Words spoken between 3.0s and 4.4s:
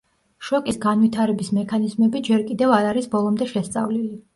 ბოლომდე შესწავლილი.